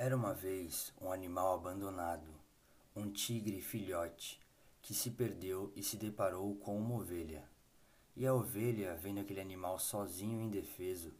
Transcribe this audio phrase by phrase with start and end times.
[0.00, 2.30] Era uma vez um animal abandonado,
[2.94, 4.40] um tigre filhote,
[4.80, 7.42] que se perdeu e se deparou com uma ovelha.
[8.14, 11.12] E a ovelha, vendo aquele animal sozinho e indefeso,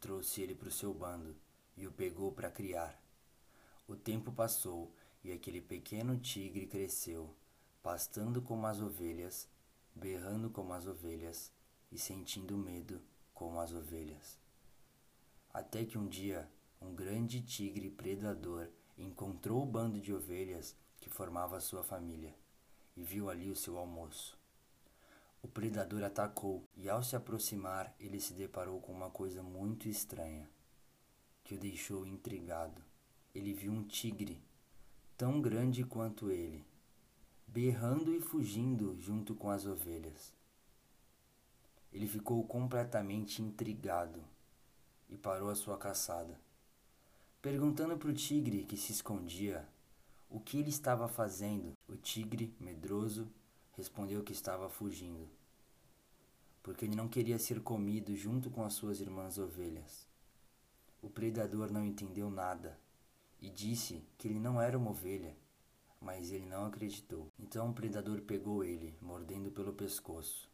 [0.00, 1.36] trouxe ele para o seu bando
[1.76, 3.00] e o pegou para criar.
[3.86, 4.92] O tempo passou
[5.22, 7.32] e aquele pequeno tigre cresceu,
[7.84, 9.48] pastando como as ovelhas,
[9.94, 11.52] berrando como as ovelhas
[11.92, 13.00] e sentindo medo
[13.32, 14.36] como as ovelhas.
[15.52, 16.50] Até que um dia
[16.84, 22.34] um grande tigre predador encontrou o bando de ovelhas que formava sua família
[22.94, 24.38] e viu ali o seu almoço.
[25.42, 30.48] O predador atacou e, ao se aproximar, ele se deparou com uma coisa muito estranha
[31.42, 32.82] que o deixou intrigado.
[33.34, 34.42] Ele viu um tigre,
[35.16, 36.66] tão grande quanto ele,
[37.46, 40.34] berrando e fugindo junto com as ovelhas.
[41.90, 44.22] Ele ficou completamente intrigado
[45.08, 46.43] e parou a sua caçada,
[47.44, 49.68] perguntando para o tigre que se escondia
[50.30, 51.76] o que ele estava fazendo.
[51.86, 53.30] O tigre, medroso,
[53.76, 55.28] respondeu que estava fugindo,
[56.62, 60.08] porque ele não queria ser comido junto com as suas irmãs ovelhas.
[61.02, 62.80] O predador não entendeu nada
[63.42, 65.36] e disse que ele não era uma ovelha,
[66.00, 67.30] mas ele não acreditou.
[67.38, 70.48] Então o predador pegou ele, mordendo pelo pescoço.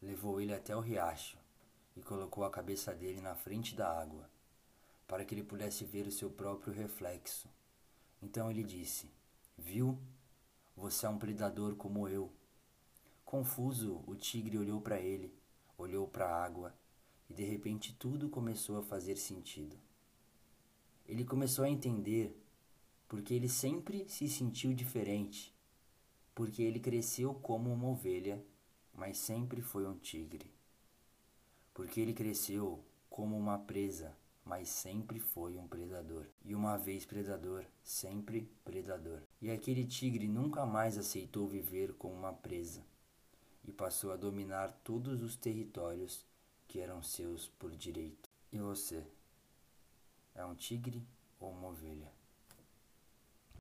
[0.00, 1.36] Levou ele até o riacho
[1.94, 4.30] e colocou a cabeça dele na frente da água,
[5.06, 7.48] para que ele pudesse ver o seu próprio reflexo.
[8.22, 9.10] Então ele disse:
[9.56, 9.98] Viu?
[10.76, 12.32] Você é um predador como eu.
[13.24, 15.32] Confuso, o tigre olhou para ele,
[15.78, 16.74] olhou para a água
[17.28, 19.76] e de repente tudo começou a fazer sentido.
[21.06, 22.36] Ele começou a entender
[23.08, 25.54] porque ele sempre se sentiu diferente,
[26.34, 28.44] porque ele cresceu como uma ovelha,
[28.92, 30.50] mas sempre foi um tigre.
[31.72, 36.26] Porque ele cresceu como uma presa, mas sempre foi um predador.
[36.44, 39.22] E uma vez predador, sempre predador.
[39.40, 42.84] E aquele tigre nunca mais aceitou viver como uma presa
[43.64, 46.26] e passou a dominar todos os territórios
[46.68, 48.28] que eram seus por direito.
[48.52, 49.02] E você?
[50.34, 51.06] É um tigre
[51.40, 52.12] ou uma ovelha?